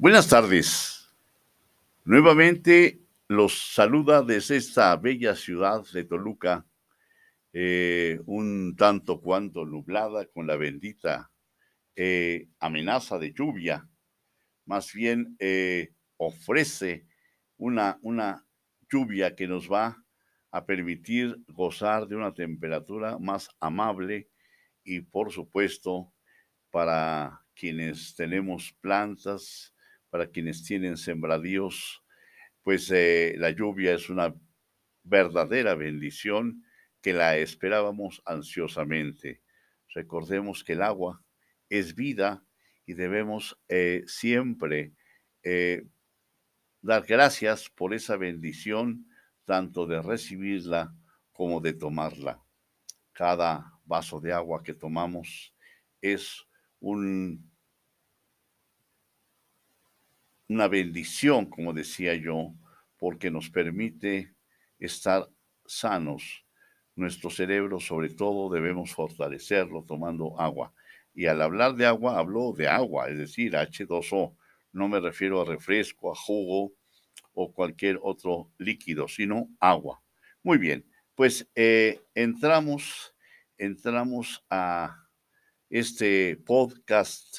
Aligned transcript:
Buenas 0.00 0.30
tardes. 0.30 1.12
Nuevamente 2.06 3.02
los 3.28 3.74
saluda 3.74 4.22
desde 4.22 4.56
esta 4.56 4.96
bella 4.96 5.34
ciudad 5.34 5.84
de 5.92 6.04
Toluca, 6.04 6.66
eh, 7.52 8.18
un 8.24 8.76
tanto 8.78 9.20
cuanto 9.20 9.66
nublada 9.66 10.24
con 10.24 10.46
la 10.46 10.56
bendita 10.56 11.30
eh, 11.94 12.48
amenaza 12.60 13.18
de 13.18 13.34
lluvia. 13.34 13.90
Más 14.64 14.90
bien 14.94 15.36
eh, 15.38 15.92
ofrece 16.16 17.06
una, 17.58 17.98
una 18.00 18.46
lluvia 18.90 19.36
que 19.36 19.46
nos 19.46 19.70
va 19.70 20.02
a 20.50 20.64
permitir 20.64 21.36
gozar 21.48 22.08
de 22.08 22.16
una 22.16 22.32
temperatura 22.32 23.18
más 23.18 23.50
amable 23.60 24.30
y 24.82 25.02
por 25.02 25.30
supuesto 25.30 26.14
para 26.70 27.44
quienes 27.54 28.14
tenemos 28.16 28.72
plantas, 28.80 29.74
para 30.10 30.28
quienes 30.28 30.64
tienen 30.64 30.96
sembradíos, 30.96 32.02
pues 32.62 32.90
eh, 32.90 33.34
la 33.38 33.50
lluvia 33.50 33.94
es 33.94 34.10
una 34.10 34.34
verdadera 35.02 35.74
bendición 35.74 36.64
que 37.00 37.12
la 37.12 37.36
esperábamos 37.38 38.22
ansiosamente. 38.26 39.40
Recordemos 39.94 40.62
que 40.62 40.74
el 40.74 40.82
agua 40.82 41.24
es 41.68 41.94
vida 41.94 42.44
y 42.84 42.94
debemos 42.94 43.58
eh, 43.68 44.02
siempre 44.06 44.92
eh, 45.42 45.86
dar 46.82 47.04
gracias 47.06 47.70
por 47.70 47.94
esa 47.94 48.16
bendición, 48.16 49.06
tanto 49.44 49.86
de 49.86 50.02
recibirla 50.02 50.94
como 51.32 51.60
de 51.60 51.72
tomarla. 51.72 52.42
Cada 53.12 53.72
vaso 53.84 54.20
de 54.20 54.32
agua 54.32 54.62
que 54.62 54.74
tomamos 54.74 55.54
es 56.00 56.46
un 56.78 57.49
una 60.50 60.66
bendición, 60.66 61.46
como 61.46 61.72
decía 61.72 62.16
yo, 62.16 62.52
porque 62.98 63.30
nos 63.30 63.48
permite 63.50 64.34
estar 64.80 65.28
sanos. 65.64 66.44
Nuestro 66.96 67.30
cerebro, 67.30 67.78
sobre 67.78 68.08
todo, 68.08 68.52
debemos 68.52 68.92
fortalecerlo 68.92 69.84
tomando 69.84 70.38
agua. 70.40 70.74
Y 71.14 71.26
al 71.26 71.40
hablar 71.40 71.76
de 71.76 71.86
agua, 71.86 72.18
hablo 72.18 72.52
de 72.52 72.66
agua, 72.66 73.08
es 73.08 73.18
decir, 73.18 73.52
H2O. 73.52 74.36
No 74.72 74.88
me 74.88 74.98
refiero 74.98 75.40
a 75.40 75.44
refresco, 75.44 76.10
a 76.10 76.16
jugo 76.16 76.72
o 77.32 77.52
cualquier 77.52 78.00
otro 78.02 78.50
líquido, 78.58 79.06
sino 79.06 79.48
agua. 79.60 80.02
Muy 80.42 80.58
bien, 80.58 80.84
pues 81.14 81.48
eh, 81.54 82.00
entramos, 82.12 83.14
entramos 83.56 84.44
a 84.50 84.96
este 85.68 86.36
podcast 86.44 87.38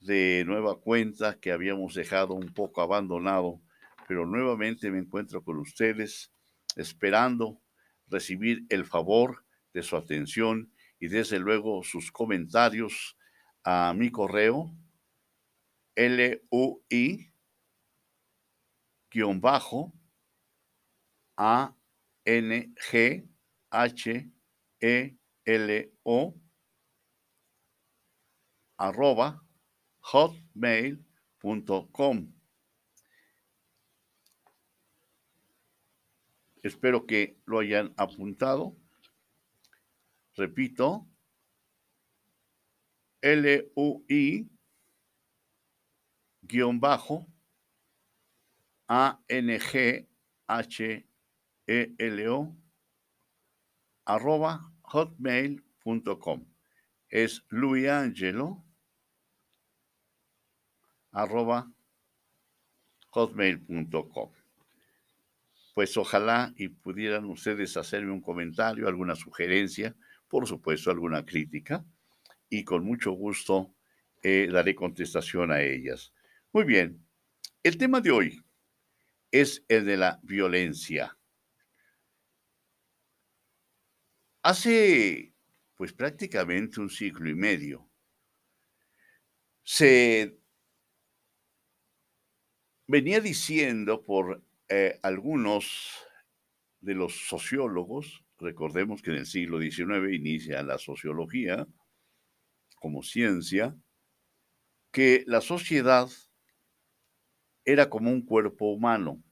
de 0.00 0.44
nueva 0.46 0.80
cuenta 0.80 1.38
que 1.40 1.52
habíamos 1.52 1.94
dejado 1.94 2.34
un 2.34 2.52
poco 2.52 2.82
abandonado, 2.82 3.60
pero 4.06 4.26
nuevamente 4.26 4.90
me 4.90 4.98
encuentro 4.98 5.42
con 5.42 5.58
ustedes 5.58 6.32
esperando 6.76 7.60
recibir 8.06 8.64
el 8.70 8.84
favor 8.84 9.44
de 9.72 9.82
su 9.82 9.96
atención 9.96 10.72
y 10.98 11.08
desde 11.08 11.38
luego 11.38 11.82
sus 11.82 12.10
comentarios 12.10 13.16
a 13.64 13.92
mi 13.94 14.10
correo 14.10 14.72
lui 15.96 17.32
bajo 19.40 19.92
a 21.36 21.74
n 22.24 22.74
g 22.76 23.28
h 23.70 24.30
e 24.80 25.16
l 25.44 25.92
o 26.04 26.34
arroba 28.78 29.47
hotmail.com. 30.12 31.04
Espero 36.62 37.06
que 37.06 37.38
lo 37.46 37.60
hayan 37.60 37.94
apuntado. 37.96 38.76
Repito, 40.34 41.06
L-U-I 43.20 44.48
guion 46.42 46.80
bajo 46.80 47.26
A-N-G-H-E-L-O 48.86 50.08
arroba 54.06 54.72
hotmail.com. 54.82 56.46
Es 57.10 57.44
Luis 57.48 57.88
Angelo 57.88 58.64
arroba 61.18 61.68
hotmail.com. 63.10 64.30
Pues 65.74 65.96
ojalá 65.96 66.52
y 66.56 66.68
pudieran 66.68 67.24
ustedes 67.24 67.76
hacerme 67.76 68.12
un 68.12 68.20
comentario, 68.20 68.86
alguna 68.86 69.16
sugerencia, 69.16 69.96
por 70.28 70.46
supuesto 70.46 70.90
alguna 70.90 71.24
crítica, 71.24 71.84
y 72.48 72.64
con 72.64 72.84
mucho 72.84 73.12
gusto 73.12 73.74
eh, 74.22 74.48
daré 74.50 74.74
contestación 74.74 75.50
a 75.50 75.60
ellas. 75.60 76.12
Muy 76.52 76.64
bien, 76.64 77.04
el 77.62 77.76
tema 77.76 78.00
de 78.00 78.10
hoy 78.12 78.44
es 79.32 79.64
el 79.68 79.84
de 79.86 79.96
la 79.96 80.20
violencia. 80.22 81.16
Hace 84.42 85.34
pues 85.74 85.92
prácticamente 85.92 86.80
un 86.80 86.90
siglo 86.90 87.28
y 87.28 87.34
medio 87.34 87.88
se 89.62 90.37
venía 92.88 93.20
diciendo 93.20 94.02
por 94.02 94.42
eh, 94.68 94.98
algunos 95.02 95.98
de 96.80 96.94
los 96.94 97.28
sociólogos, 97.28 98.24
recordemos 98.38 99.02
que 99.02 99.10
en 99.10 99.18
el 99.18 99.26
siglo 99.26 99.60
XIX 99.60 100.12
inicia 100.12 100.62
la 100.62 100.78
sociología 100.78 101.66
como 102.80 103.02
ciencia, 103.02 103.76
que 104.90 105.24
la 105.26 105.40
sociedad 105.40 106.08
era 107.64 107.90
como 107.90 108.10
un 108.10 108.24
cuerpo 108.24 108.72
humano, 108.72 109.22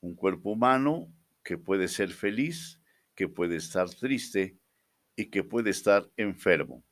un 0.00 0.16
cuerpo 0.16 0.50
humano 0.50 1.14
que 1.44 1.58
puede 1.58 1.86
ser 1.86 2.10
feliz, 2.10 2.80
que 3.14 3.28
puede 3.28 3.56
estar 3.56 3.88
triste 3.88 4.58
y 5.14 5.26
que 5.26 5.44
puede 5.44 5.70
estar 5.70 6.10
enfermo. 6.16 6.84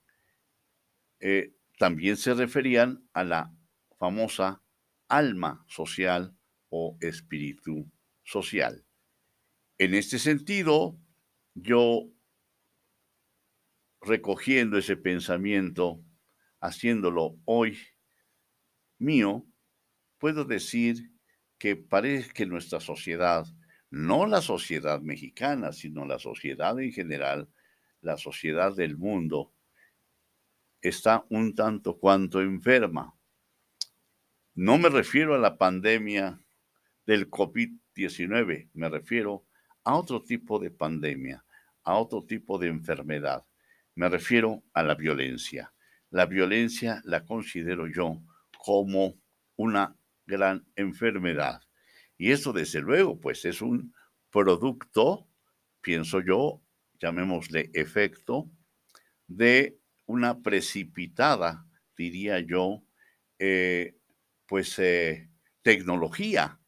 Eh, 1.18 1.54
también 1.78 2.16
se 2.16 2.34
referían 2.34 3.08
a 3.12 3.24
la 3.24 3.52
famosa 3.98 4.63
alma 5.08 5.64
social 5.68 6.36
o 6.68 6.96
espíritu 7.00 7.90
social. 8.22 8.84
En 9.78 9.94
este 9.94 10.18
sentido, 10.18 10.98
yo 11.54 12.08
recogiendo 14.00 14.78
ese 14.78 14.96
pensamiento, 14.96 16.04
haciéndolo 16.60 17.36
hoy 17.44 17.78
mío, 18.98 19.46
puedo 20.18 20.44
decir 20.44 21.10
que 21.58 21.76
parece 21.76 22.32
que 22.32 22.46
nuestra 22.46 22.80
sociedad, 22.80 23.46
no 23.90 24.26
la 24.26 24.42
sociedad 24.42 25.00
mexicana, 25.00 25.72
sino 25.72 26.04
la 26.04 26.18
sociedad 26.18 26.78
en 26.80 26.92
general, 26.92 27.48
la 28.00 28.16
sociedad 28.16 28.74
del 28.74 28.96
mundo, 28.96 29.52
está 30.80 31.24
un 31.30 31.54
tanto 31.54 31.98
cuanto 31.98 32.40
enferma. 32.40 33.14
No 34.56 34.78
me 34.78 34.88
refiero 34.88 35.34
a 35.34 35.38
la 35.38 35.58
pandemia 35.58 36.40
del 37.06 37.28
COVID-19, 37.28 38.70
me 38.74 38.88
refiero 38.88 39.46
a 39.82 39.96
otro 39.96 40.22
tipo 40.22 40.60
de 40.60 40.70
pandemia, 40.70 41.44
a 41.82 41.96
otro 41.96 42.24
tipo 42.24 42.56
de 42.58 42.68
enfermedad. 42.68 43.44
Me 43.96 44.08
refiero 44.08 44.62
a 44.72 44.84
la 44.84 44.94
violencia. 44.94 45.74
La 46.10 46.26
violencia 46.26 47.02
la 47.04 47.24
considero 47.24 47.88
yo 47.88 48.22
como 48.56 49.16
una 49.56 49.96
gran 50.24 50.64
enfermedad. 50.76 51.60
Y 52.16 52.30
eso 52.30 52.52
desde 52.52 52.80
luego, 52.80 53.18
pues 53.18 53.44
es 53.44 53.60
un 53.60 53.92
producto, 54.30 55.26
pienso 55.80 56.20
yo, 56.20 56.62
llamémosle 57.00 57.70
efecto, 57.74 58.48
de 59.26 59.80
una 60.06 60.42
precipitada, 60.42 61.66
diría 61.96 62.38
yo, 62.38 62.84
eh, 63.40 63.96
pues 64.46 64.78
eh, 64.78 65.28
tecnología, 65.62 66.60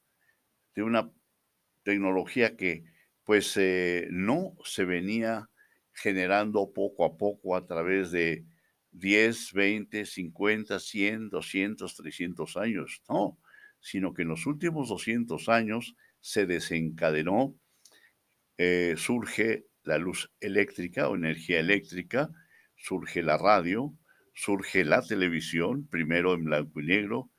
de 0.75 0.82
una 0.82 1.11
tecnología 1.82 2.56
que 2.56 2.84
pues 3.25 3.56
eh, 3.56 4.08
no 4.11 4.56
se 4.64 4.84
venía 4.84 5.50
generando 5.93 6.73
poco 6.73 7.05
a 7.05 7.17
poco 7.17 7.56
a 7.56 7.67
través 7.67 8.11
de 8.12 8.44
10, 8.93 9.52
20, 9.52 10.06
50, 10.06 10.78
100, 10.78 11.31
200, 11.31 11.96
300 11.96 12.56
años, 12.56 13.02
no, 13.08 13.38
sino 13.81 14.14
que 14.14 14.22
en 14.22 14.29
los 14.29 14.46
últimos 14.46 14.88
200 14.88 15.49
años 15.49 15.96
se 16.20 16.46
desencadenó, 16.46 17.55
eh, 18.58 18.94
surge 18.96 19.67
la 19.82 19.99
luz 19.99 20.32
eléctrica 20.40 21.08
o 21.08 21.17
energía 21.17 21.61
eléctrica, 21.61 22.31
surge 22.76 23.22
la 23.22 23.38
radio, 23.38 23.94
surge 24.34 24.84
la 24.84 25.02
televisión, 25.02 25.87
primero 25.88 26.34
en 26.34 26.44
blanco 26.44 26.81
y 26.81 26.87
negro, 26.87 27.31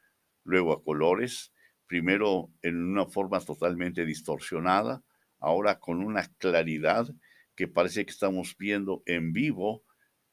luego 0.48 0.74
a 0.74 0.84
colores, 0.84 1.54
primero 1.86 2.50
en 2.62 2.84
una 2.84 3.06
forma 3.06 3.40
totalmente 3.42 4.06
distorsionada, 4.06 5.04
ahora 5.40 5.80
con 5.80 6.04
una 6.04 6.26
claridad 6.38 7.08
que 7.56 7.68
parece 7.68 8.06
que 8.06 8.12
estamos 8.12 8.56
viendo 8.58 9.04
en 9.06 9.34
vivo 9.34 9.84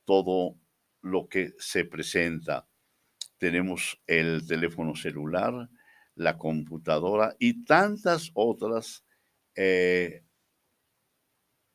todo 0.04 0.56
lo 1.02 1.28
que 1.28 1.52
se 1.58 1.84
presenta. 1.84 2.66
Tenemos 3.38 4.00
el 4.06 4.46
teléfono 4.46 4.94
celular, 4.94 5.68
la 6.14 6.38
computadora 6.38 7.34
y 7.38 7.64
tantas 7.64 8.30
otras 8.34 9.04
eh, 9.56 10.22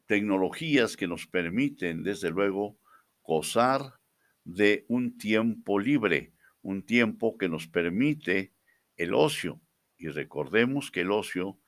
tecnologías 0.05 0.95
que 0.95 1.07
nos 1.07 1.27
permiten, 1.27 2.03
desde 2.03 2.31
luego, 2.31 2.79
gozar 3.21 3.99
de 4.43 4.85
un 4.87 5.17
tiempo 5.17 5.77
libre, 5.77 6.33
un 6.61 6.83
tiempo 6.83 7.37
que 7.37 7.49
nos 7.49 7.67
permite 7.67 8.53
el 8.95 9.13
ocio. 9.13 9.61
Y 9.97 10.07
recordemos 10.07 10.91
que 10.91 11.01
el 11.01 11.11
ocio, 11.11 11.59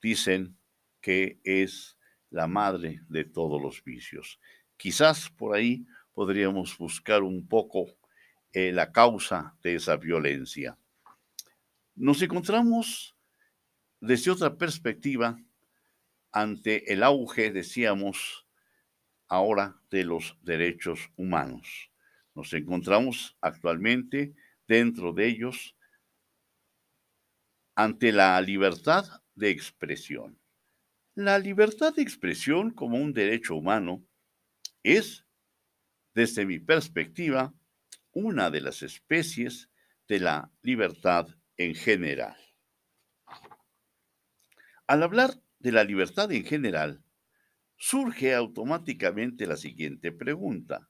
dicen 0.00 0.56
que 1.00 1.40
es 1.44 1.98
la 2.30 2.46
madre 2.46 3.00
de 3.08 3.24
todos 3.24 3.60
los 3.60 3.82
vicios. 3.82 4.38
Quizás 4.76 5.30
por 5.30 5.56
ahí 5.56 5.86
podríamos 6.12 6.76
buscar 6.78 7.22
un 7.22 7.46
poco 7.48 7.86
eh, 8.52 8.72
la 8.72 8.92
causa 8.92 9.56
de 9.62 9.76
esa 9.76 9.96
violencia. 9.96 10.78
Nos 11.94 12.22
encontramos 12.22 13.16
desde 14.00 14.30
otra 14.30 14.56
perspectiva 14.56 15.38
ante 16.30 16.92
el 16.92 17.02
auge, 17.02 17.50
decíamos, 17.50 18.46
ahora 19.26 19.80
de 19.90 20.04
los 20.04 20.38
derechos 20.42 21.10
humanos. 21.16 21.87
Nos 22.38 22.52
encontramos 22.52 23.36
actualmente 23.40 24.32
dentro 24.68 25.12
de 25.12 25.26
ellos 25.26 25.74
ante 27.74 28.12
la 28.12 28.40
libertad 28.40 29.04
de 29.34 29.50
expresión. 29.50 30.38
La 31.16 31.40
libertad 31.40 31.92
de 31.96 32.02
expresión 32.02 32.70
como 32.70 32.96
un 32.96 33.12
derecho 33.12 33.56
humano 33.56 34.06
es, 34.84 35.26
desde 36.14 36.46
mi 36.46 36.60
perspectiva, 36.60 37.52
una 38.12 38.50
de 38.50 38.60
las 38.60 38.84
especies 38.84 39.68
de 40.06 40.20
la 40.20 40.52
libertad 40.62 41.26
en 41.56 41.74
general. 41.74 42.36
Al 44.86 45.02
hablar 45.02 45.42
de 45.58 45.72
la 45.72 45.82
libertad 45.82 46.30
en 46.30 46.44
general, 46.44 47.02
surge 47.76 48.32
automáticamente 48.32 49.44
la 49.44 49.56
siguiente 49.56 50.12
pregunta. 50.12 50.88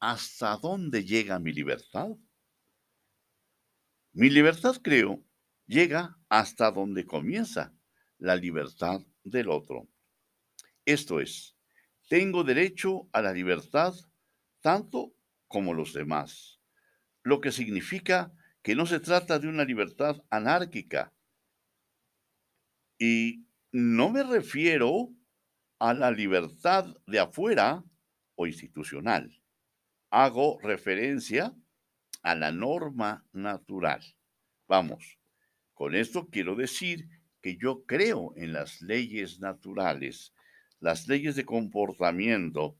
¿Hasta 0.00 0.56
dónde 0.56 1.04
llega 1.04 1.38
mi 1.38 1.52
libertad? 1.52 2.10
Mi 4.12 4.30
libertad, 4.30 4.76
creo, 4.82 5.24
llega 5.66 6.18
hasta 6.28 6.70
donde 6.70 7.06
comienza 7.06 7.74
la 8.18 8.36
libertad 8.36 9.00
del 9.24 9.48
otro. 9.48 9.88
Esto 10.84 11.20
es, 11.20 11.56
tengo 12.08 12.44
derecho 12.44 13.08
a 13.12 13.22
la 13.22 13.32
libertad 13.32 13.94
tanto 14.60 15.14
como 15.48 15.74
los 15.74 15.92
demás, 15.92 16.60
lo 17.22 17.40
que 17.40 17.52
significa 17.52 18.32
que 18.62 18.74
no 18.74 18.86
se 18.86 19.00
trata 19.00 19.38
de 19.38 19.48
una 19.48 19.64
libertad 19.64 20.22
anárquica. 20.30 21.12
Y 22.98 23.46
no 23.72 24.10
me 24.10 24.22
refiero 24.22 25.10
a 25.78 25.94
la 25.94 26.10
libertad 26.10 26.96
de 27.06 27.18
afuera 27.18 27.84
o 28.34 28.46
institucional. 28.46 29.40
Hago 30.18 30.58
referencia 30.62 31.54
a 32.22 32.34
la 32.34 32.50
norma 32.50 33.26
natural. 33.34 34.00
Vamos, 34.66 35.18
con 35.74 35.94
esto 35.94 36.30
quiero 36.30 36.54
decir 36.54 37.06
que 37.42 37.58
yo 37.58 37.84
creo 37.84 38.32
en 38.34 38.54
las 38.54 38.80
leyes 38.80 39.40
naturales, 39.40 40.32
las 40.80 41.06
leyes 41.06 41.36
de 41.36 41.44
comportamiento 41.44 42.78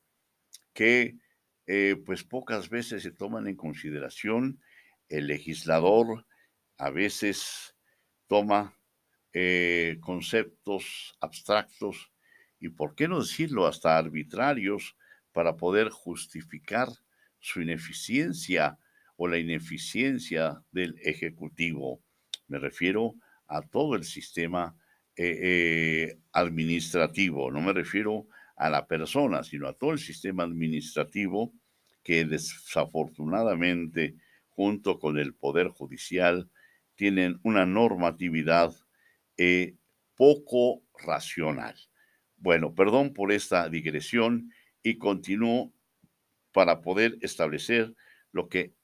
que 0.72 1.18
eh, 1.66 2.02
pues 2.06 2.24
pocas 2.24 2.70
veces 2.70 3.02
se 3.02 3.10
toman 3.10 3.46
en 3.48 3.56
consideración. 3.56 4.62
El 5.10 5.26
legislador 5.26 6.26
a 6.78 6.88
veces 6.88 7.76
toma 8.28 8.80
eh, 9.34 9.98
conceptos 10.00 11.14
abstractos 11.20 12.10
y, 12.58 12.70
por 12.70 12.94
qué 12.94 13.08
no 13.08 13.20
decirlo, 13.20 13.66
hasta 13.66 13.98
arbitrarios 13.98 14.96
para 15.32 15.58
poder 15.58 15.90
justificar 15.90 16.88
su 17.46 17.62
ineficiencia 17.62 18.76
o 19.16 19.28
la 19.28 19.38
ineficiencia 19.38 20.60
del 20.72 20.96
Ejecutivo. 21.00 22.02
Me 22.48 22.58
refiero 22.58 23.14
a 23.46 23.62
todo 23.62 23.94
el 23.94 24.02
sistema 24.02 24.76
eh, 25.14 25.38
eh, 25.40 26.18
administrativo, 26.32 27.52
no 27.52 27.60
me 27.60 27.72
refiero 27.72 28.26
a 28.56 28.68
la 28.68 28.88
persona, 28.88 29.44
sino 29.44 29.68
a 29.68 29.74
todo 29.74 29.92
el 29.92 30.00
sistema 30.00 30.42
administrativo 30.42 31.52
que 32.02 32.24
desafortunadamente, 32.24 34.16
junto 34.48 34.98
con 34.98 35.16
el 35.16 35.34
Poder 35.34 35.68
Judicial, 35.68 36.50
tienen 36.96 37.38
una 37.44 37.64
normatividad 37.64 38.74
eh, 39.36 39.76
poco 40.16 40.82
racional. 40.98 41.76
Bueno, 42.38 42.74
perdón 42.74 43.12
por 43.12 43.30
esta 43.30 43.68
digresión 43.68 44.50
y 44.82 44.98
continúo 44.98 45.75
para 46.56 46.80
poder 46.80 47.18
establecer 47.20 47.94
lo 48.32 48.48
que, 48.48 48.74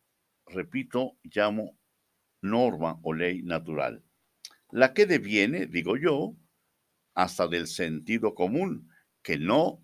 repito, 0.45 1.17
llamo 1.23 1.79
norma 2.43 3.01
o 3.03 3.15
ley 3.15 3.41
natural. 3.41 4.05
La 4.71 4.93
que 4.93 5.07
deviene, 5.07 5.65
digo 5.65 5.97
yo, 5.97 6.37
hasta 7.15 7.49
del 7.49 7.67
sentido 7.67 8.35
común, 8.35 8.91
que 9.23 9.39
no 9.39 9.83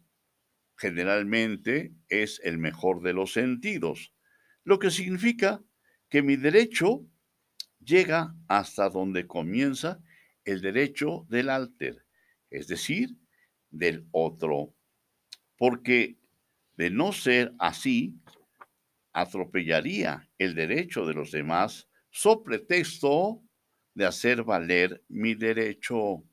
generalmente 0.76 1.94
es 2.10 2.42
el 2.44 2.58
mejor 2.58 3.00
de 3.00 3.14
los 3.14 3.32
sentidos, 3.32 4.12
lo 4.64 4.78
que 4.78 4.90
significa 4.90 5.64
que 6.10 6.20
mi 6.20 6.36
derecho 6.36 7.06
llega 7.80 8.34
hasta 8.48 8.90
donde 8.90 9.26
comienza 9.26 10.02
el 10.44 10.60
derecho 10.60 11.24
del 11.30 11.48
alter, 11.48 12.04
es 12.50 12.68
decir, 12.68 13.16
del 13.70 14.06
otro, 14.12 14.74
porque 15.56 16.17
de 16.78 16.90
no 16.90 17.12
ser 17.12 17.52
así, 17.58 18.14
atropellaría 19.12 20.30
el 20.38 20.54
derecho 20.54 21.04
de 21.04 21.12
los 21.12 21.32
demás 21.32 21.88
so 22.10 22.44
pretexto 22.44 23.42
de 23.94 24.06
hacer 24.06 24.44
valer 24.44 25.04
mi 25.08 25.34
derecho. 25.34 26.24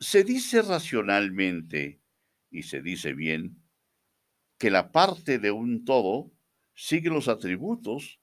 Se 0.00 0.24
dice 0.24 0.62
racionalmente, 0.62 2.00
y 2.50 2.62
se 2.62 2.80
dice 2.80 3.12
bien, 3.12 3.62
que 4.58 4.70
la 4.70 4.90
parte 4.90 5.38
de 5.38 5.50
un 5.50 5.84
todo 5.84 6.32
sigue 6.74 7.10
los 7.10 7.28
atributos 7.28 8.18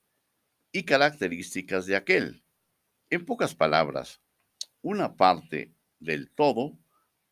y 0.72 0.84
características 0.84 1.86
de 1.86 1.98
aquel. 1.98 2.44
En 3.12 3.26
pocas 3.26 3.54
palabras, 3.54 4.22
una 4.82 5.16
parte 5.16 5.76
del 6.00 6.32
todo 6.32 6.80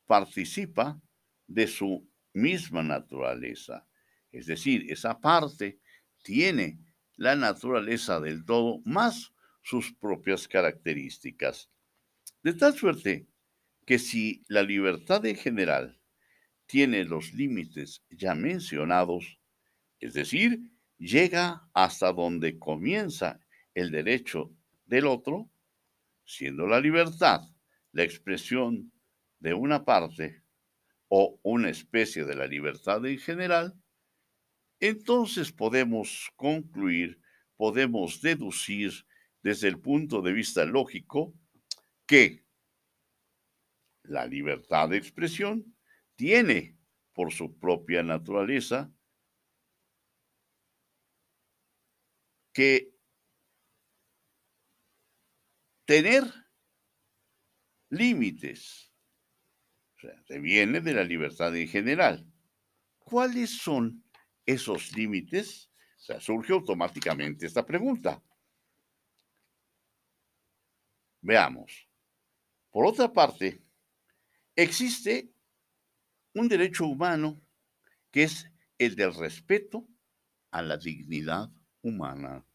participa 0.06 1.02
de 1.48 1.66
su 1.66 2.08
misma 2.34 2.84
naturaleza. 2.84 3.88
Es 4.32 4.46
decir, 4.46 4.92
esa 4.92 5.20
parte 5.20 5.80
tiene 6.22 6.80
la 7.16 7.36
naturaleza 7.36 8.20
del 8.20 8.46
todo 8.46 8.82
más 8.86 9.34
sus 9.62 9.94
propias 9.94 10.48
características. 10.48 11.70
De 12.44 12.54
tal 12.54 12.76
suerte 12.76 13.28
que 13.86 14.00
si 14.00 14.44
la 14.48 14.64
libertad 14.64 15.26
en 15.26 15.36
general 15.36 16.00
tiene 16.66 17.04
los 17.06 17.34
límites 17.34 18.04
ya 18.10 18.36
mencionados, 18.36 19.40
es 20.00 20.14
decir, 20.14 20.72
llega 20.98 21.70
hasta 21.74 22.12
donde 22.12 22.60
comienza 22.60 23.40
el 23.74 23.92
derecho 23.92 24.54
del 24.86 25.08
otro, 25.08 25.50
siendo 26.26 26.68
la 26.68 26.80
libertad 26.80 27.42
la 27.98 28.04
expresión 28.04 28.92
de 29.40 29.56
una 29.56 29.84
parte 29.84 30.44
o 31.10 31.40
una 31.44 31.70
especie 31.70 32.26
de 32.26 32.36
la 32.36 32.48
libertad 32.48 33.06
en 33.06 33.18
general, 33.18 33.80
entonces 34.80 35.52
podemos 35.52 36.32
concluir, 36.36 37.20
podemos 37.56 38.22
deducir 38.22 39.06
desde 39.42 39.68
el 39.68 39.80
punto 39.80 40.22
de 40.22 40.34
vista 40.34 40.66
lógico 40.66 41.34
que 42.06 42.46
la 44.04 44.26
libertad 44.26 44.90
de 44.90 44.98
expresión 44.98 45.76
tiene 46.16 46.78
por 47.14 47.32
su 47.32 47.58
propia 47.58 48.04
naturaleza 48.04 48.92
que 52.54 52.92
tener 55.86 56.24
límites. 57.90 58.92
Se 60.28 60.40
viene 60.40 60.82
de 60.82 60.94
la 60.94 61.04
libertad 61.04 61.56
en 61.56 61.68
general. 61.68 62.26
¿Cuáles 63.00 63.58
son 63.58 64.04
esos 64.46 64.96
límites? 64.96 65.70
O 65.98 66.00
sea, 66.00 66.20
surge 66.20 66.54
automáticamente 66.54 67.46
esta 67.46 67.66
pregunta. 67.66 68.22
Veamos. 71.22 71.88
Por 72.70 72.86
otra 72.86 73.12
parte, 73.12 73.62
existe 74.56 75.32
un 76.34 76.48
derecho 76.48 76.86
humano 76.86 77.42
que 78.12 78.24
es 78.24 78.50
el 78.78 78.96
del 78.96 79.14
respeto 79.16 79.88
a 80.52 80.62
la 80.62 80.78
dignidad 80.78 81.50
humana. 81.82 82.46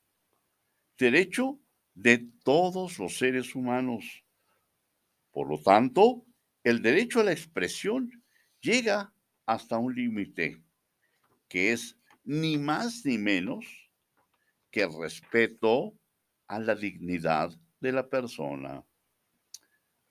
Derecho 0.97 1.59
de 1.95 2.19
todos 2.45 2.99
los 2.99 3.19
seres 3.19 3.55
humanos. 3.55 4.25
Por 5.33 5.49
lo 5.49 5.61
tanto, 5.61 6.25
el 6.65 6.81
derecho 6.83 7.21
a 7.21 7.25
la 7.25 7.33
expresión 7.33 8.25
llega 8.61 9.13
hasta 9.47 9.79
un 9.79 9.95
límite, 9.95 10.63
que 11.49 11.73
es 11.73 11.99
ni 12.25 12.57
más 12.57 13.05
ni 13.05 13.19
menos 13.19 13.65
que 14.71 14.83
el 14.83 14.91
respeto 14.99 15.99
a 16.47 16.61
la 16.61 16.75
dignidad 16.75 17.51
de 17.81 17.93
la 17.93 18.09
persona. 18.09 18.85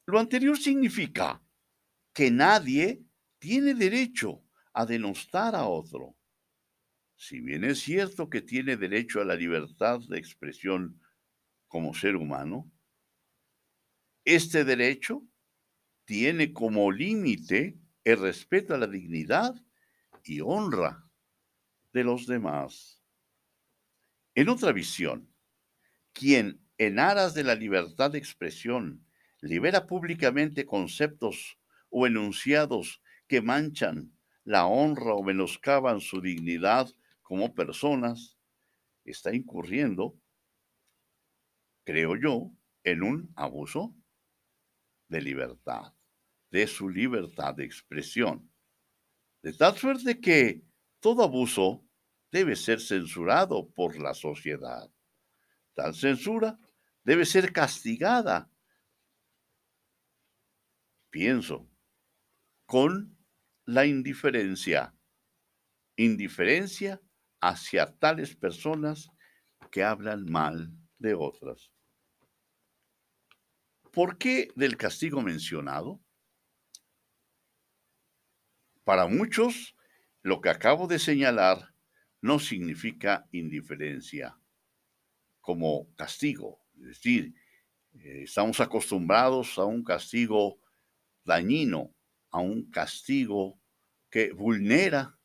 Lo 0.05 0.19
anterior 0.19 0.57
significa 0.57 1.41
que 2.13 2.29
nadie 2.29 3.01
tiene 3.39 3.73
derecho 3.73 4.43
a 4.73 4.85
denostar 4.85 5.55
a 5.55 5.67
otro. 5.67 6.15
Si 7.15 7.39
bien 7.39 7.63
es 7.63 7.79
cierto 7.79 8.29
que 8.29 8.41
tiene 8.41 8.75
derecho 8.75 9.21
a 9.21 9.25
la 9.25 9.35
libertad 9.35 10.01
de 10.09 10.17
expresión 10.17 11.01
como 11.67 11.93
ser 11.93 12.15
humano, 12.15 12.69
este 14.25 14.65
derecho 14.65 15.23
tiene 16.11 16.51
como 16.51 16.91
límite 16.91 17.79
el 18.03 18.19
respeto 18.19 18.75
a 18.75 18.77
la 18.77 18.85
dignidad 18.85 19.55
y 20.25 20.41
honra 20.41 21.09
de 21.93 22.03
los 22.03 22.27
demás. 22.27 23.01
En 24.35 24.49
otra 24.49 24.73
visión, 24.73 25.33
quien 26.11 26.67
en 26.77 26.99
aras 26.99 27.33
de 27.33 27.45
la 27.45 27.55
libertad 27.55 28.11
de 28.11 28.17
expresión 28.17 29.07
libera 29.39 29.87
públicamente 29.87 30.65
conceptos 30.65 31.57
o 31.89 32.05
enunciados 32.05 33.01
que 33.25 33.41
manchan 33.41 34.11
la 34.43 34.65
honra 34.65 35.13
o 35.13 35.23
menoscaban 35.23 36.01
su 36.01 36.19
dignidad 36.19 36.93
como 37.21 37.55
personas, 37.55 38.37
está 39.05 39.33
incurriendo, 39.33 40.19
creo 41.85 42.17
yo, 42.17 42.51
en 42.83 43.01
un 43.01 43.31
abuso 43.37 43.95
de 45.07 45.21
libertad, 45.21 45.93
de 46.51 46.67
su 46.67 46.89
libertad 46.89 47.55
de 47.55 47.63
expresión. 47.63 48.51
De 49.41 49.53
tal 49.53 49.75
suerte 49.77 50.19
que 50.19 50.63
todo 50.99 51.23
abuso 51.23 51.83
debe 52.31 52.55
ser 52.55 52.79
censurado 52.79 53.69
por 53.71 53.97
la 53.99 54.13
sociedad. 54.13 54.91
Tal 55.73 55.95
censura 55.95 56.59
debe 57.03 57.25
ser 57.25 57.51
castigada, 57.51 58.51
pienso, 61.09 61.69
con 62.65 63.17
la 63.65 63.85
indiferencia. 63.85 64.95
Indiferencia 65.95 67.01
hacia 67.41 67.97
tales 67.97 68.35
personas 68.35 69.09
que 69.71 69.83
hablan 69.83 70.25
mal 70.25 70.71
de 70.97 71.13
otras. 71.13 71.71
¿Por 73.91 74.17
qué 74.17 74.49
del 74.55 74.77
castigo 74.77 75.21
mencionado? 75.21 76.01
Para 78.91 79.07
muchos, 79.07 79.73
lo 80.21 80.41
que 80.41 80.49
acabo 80.49 80.85
de 80.85 80.99
señalar 80.99 81.73
no 82.19 82.39
significa 82.39 83.25
indiferencia 83.31 84.37
como 85.39 85.95
castigo. 85.95 86.59
Es 86.75 86.87
decir, 86.87 87.33
eh, 87.93 88.23
estamos 88.23 88.59
acostumbrados 88.59 89.57
a 89.57 89.63
un 89.63 89.81
castigo 89.85 90.59
dañino, 91.23 91.95
a 92.31 92.39
un 92.39 92.69
castigo 92.69 93.61
que 94.09 94.33
vulnera 94.33 95.17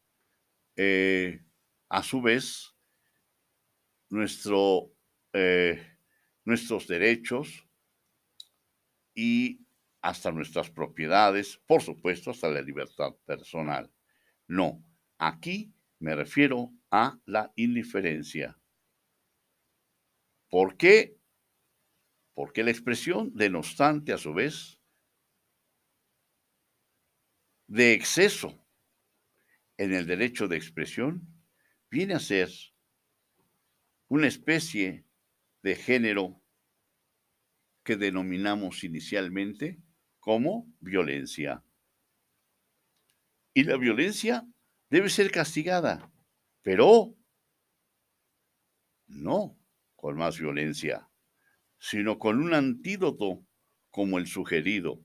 eh, 0.76 1.44
a 1.88 2.04
su 2.04 2.22
vez 2.22 2.72
nuestro, 4.10 4.92
eh, 5.32 5.98
nuestros 6.44 6.86
derechos, 6.86 7.66
y 9.12 9.65
hasta 10.06 10.30
nuestras 10.30 10.70
propiedades, 10.70 11.60
por 11.66 11.82
supuesto, 11.82 12.30
hasta 12.30 12.48
la 12.48 12.62
libertad 12.62 13.16
personal. 13.24 13.92
No, 14.46 14.84
aquí 15.18 15.74
me 15.98 16.14
refiero 16.14 16.70
a 16.92 17.18
la 17.24 17.52
indiferencia. 17.56 18.56
¿Por 20.48 20.76
qué? 20.76 21.18
Porque 22.34 22.62
la 22.62 22.70
expresión 22.70 23.34
denostante, 23.34 24.12
a 24.12 24.18
su 24.18 24.32
vez, 24.32 24.80
de 27.66 27.92
exceso 27.92 28.64
en 29.76 29.92
el 29.92 30.06
derecho 30.06 30.46
de 30.46 30.56
expresión, 30.56 31.26
viene 31.90 32.14
a 32.14 32.20
ser 32.20 32.48
una 34.06 34.28
especie 34.28 35.04
de 35.64 35.74
género 35.74 36.40
que 37.82 37.96
denominamos 37.96 38.84
inicialmente 38.84 39.80
como 40.26 40.66
violencia. 40.80 41.62
Y 43.54 43.62
la 43.62 43.76
violencia 43.76 44.44
debe 44.90 45.08
ser 45.08 45.30
castigada, 45.30 46.10
pero 46.62 47.14
no 49.06 49.56
con 49.94 50.16
más 50.16 50.40
violencia, 50.40 51.08
sino 51.78 52.18
con 52.18 52.40
un 52.40 52.54
antídoto 52.54 53.46
como 53.90 54.18
el 54.18 54.26
sugerido, 54.26 55.00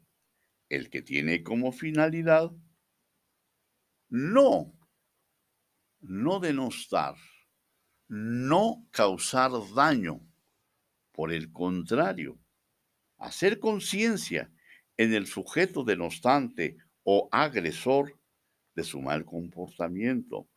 el 0.69 0.89
que 0.89 1.03
tiene 1.03 1.43
como 1.43 1.71
finalidad 1.71 2.49
no, 4.09 4.73
no 5.99 6.39
denostar, 6.39 7.13
no 8.07 8.87
causar 8.89 9.51
daño, 9.75 10.27
por 11.11 11.31
el 11.31 11.51
contrario, 11.51 12.39
hacer 13.17 13.59
conciencia 13.59 14.51
en 15.03 15.13
el 15.13 15.27
sujeto 15.27 15.83
denostante 15.83 16.77
o 17.03 17.27
agresor 17.31 18.19
de 18.75 18.83
su 18.83 19.01
mal 19.01 19.25
comportamiento. 19.25 20.47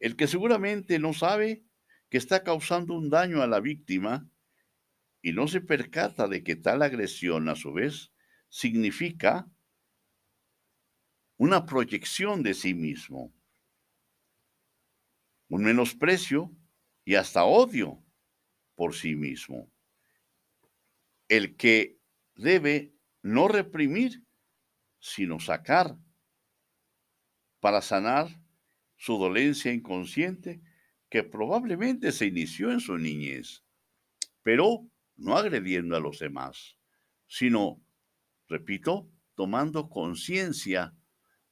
El 0.00 0.16
que 0.16 0.26
seguramente 0.26 0.98
no 0.98 1.12
sabe 1.12 1.64
que 2.08 2.18
está 2.18 2.42
causando 2.42 2.94
un 2.94 3.10
daño 3.10 3.42
a 3.42 3.46
la 3.46 3.60
víctima 3.60 4.28
y 5.22 5.32
no 5.32 5.48
se 5.48 5.60
percata 5.60 6.28
de 6.28 6.42
que 6.42 6.56
tal 6.56 6.82
agresión 6.82 7.48
a 7.48 7.54
su 7.54 7.72
vez 7.72 8.12
significa 8.48 9.50
una 11.36 11.66
proyección 11.66 12.42
de 12.42 12.54
sí 12.54 12.74
mismo, 12.74 13.32
un 15.48 15.64
menosprecio 15.64 16.50
y 17.04 17.16
hasta 17.16 17.44
odio 17.44 18.02
por 18.74 18.94
sí 18.94 19.16
mismo 19.16 19.74
el 21.28 21.56
que 21.56 21.98
debe 22.34 22.93
no 23.24 23.48
reprimir, 23.48 24.22
sino 25.00 25.40
sacar 25.40 25.96
para 27.58 27.80
sanar 27.80 28.28
su 28.96 29.16
dolencia 29.16 29.72
inconsciente 29.72 30.60
que 31.08 31.22
probablemente 31.22 32.12
se 32.12 32.26
inició 32.26 32.70
en 32.70 32.80
su 32.80 32.98
niñez, 32.98 33.64
pero 34.42 34.86
no 35.16 35.38
agrediendo 35.38 35.96
a 35.96 36.00
los 36.00 36.18
demás, 36.18 36.76
sino, 37.26 37.82
repito, 38.46 39.10
tomando 39.34 39.88
conciencia 39.88 40.94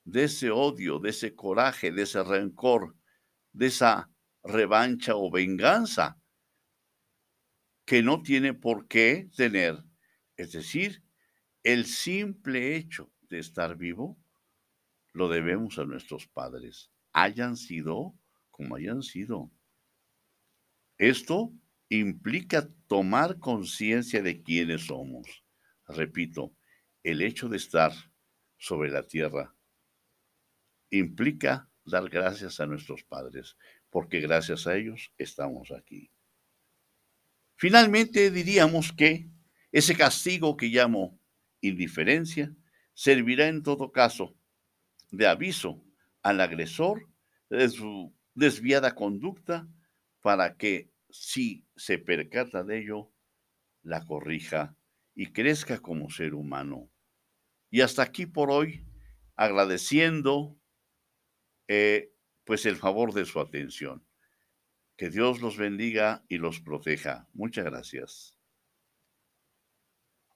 de 0.05 0.25
ese 0.25 0.51
odio, 0.51 0.99
de 0.99 1.09
ese 1.09 1.35
coraje, 1.35 1.91
de 1.91 2.03
ese 2.03 2.23
rencor, 2.23 2.97
de 3.53 3.69
esa 3.69 4.11
revancha 4.45 5.17
o 5.17 5.31
venganza 5.31 6.21
que 7.87 8.03
no 8.03 8.21
tiene 8.21 8.53
por 8.53 8.87
qué 8.89 9.31
tener. 9.35 9.83
Es 10.37 10.53
decir, 10.53 11.02
el 11.63 11.87
simple 11.87 12.77
hecho 12.77 13.13
de 13.29 13.39
estar 13.39 13.77
vivo 13.77 14.19
lo 15.13 15.29
debemos 15.29 15.79
a 15.79 15.85
nuestros 15.85 16.27
padres, 16.27 16.91
hayan 17.13 17.57
sido 17.57 18.15
como 18.51 18.77
hayan 18.77 19.03
sido. 19.03 19.51
Esto 20.99 21.53
implica 21.89 22.69
tomar 22.87 23.39
conciencia 23.39 24.23
de 24.23 24.43
quiénes 24.43 24.87
somos. 24.87 25.45
Repito, 25.87 26.55
el 27.03 27.21
hecho 27.23 27.49
de 27.49 27.57
estar 27.57 27.93
sobre 28.57 28.91
la 28.91 29.03
tierra 29.03 29.55
implica 30.91 31.71
dar 31.85 32.09
gracias 32.09 32.61
a 32.61 32.67
nuestros 32.67 33.03
padres, 33.03 33.57
porque 33.91 34.21
gracias 34.21 34.67
a 34.67 34.77
ellos 34.77 35.13
estamos 35.19 35.71
aquí. 35.73 36.11
Finalmente 37.57 38.31
diríamos 38.31 38.93
que 38.93 39.29
ese 39.71 39.97
castigo 39.97 40.57
que 40.57 40.67
llamo 40.67 41.22
indiferencia 41.63 42.55
servirá 42.93 43.49
en 43.49 43.63
todo 43.63 43.91
caso 43.91 44.37
de 45.11 45.27
aviso 45.27 45.83
al 46.23 46.41
agresor 46.41 47.09
de 47.49 47.69
su 47.71 48.15
desviada 48.35 48.95
conducta 48.95 49.69
para 50.21 50.57
que 50.57 50.91
si 51.11 51.67
se 51.77 51.99
percata 51.99 52.65
de 52.65 52.79
ello, 52.79 53.13
la 53.83 54.05
corrija 54.05 54.77
y 55.15 55.33
crezca 55.33 55.79
como 55.79 56.11
ser 56.11 56.35
humano. 56.35 56.91
Y 57.71 57.81
hasta 57.81 58.03
aquí 58.03 58.27
por 58.27 58.51
hoy, 58.51 58.87
agradeciendo 59.37 60.59
eh, 61.69 62.13
pues 62.45 62.67
el 62.67 62.77
favor 62.77 63.13
de 63.13 63.25
su 63.25 63.41
atención. 63.41 64.07
Que 64.97 65.11
Dios 65.11 65.41
los 65.41 65.57
bendiga 65.57 66.25
y 66.29 66.39
los 66.39 66.61
proteja. 66.61 67.29
Muchas 67.33 67.65
gracias. 67.65 68.39